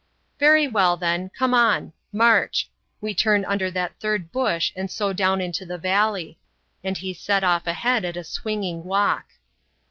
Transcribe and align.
"Very 0.39 0.67
well, 0.67 0.97
then, 0.97 1.29
come 1.29 1.53
on. 1.53 1.93
March. 2.11 2.71
We 3.01 3.13
turn 3.13 3.45
under 3.45 3.69
that 3.69 3.99
third 3.99 4.31
bush 4.31 4.71
and 4.75 4.89
so 4.89 5.13
down 5.13 5.41
into 5.41 5.63
the 5.63 5.77
valley." 5.77 6.39
And 6.83 6.97
he 6.97 7.13
set 7.13 7.43
off 7.43 7.67
ahead 7.67 8.03
at 8.03 8.17
a 8.17 8.23
swinging 8.23 8.83
walk. 8.83 9.27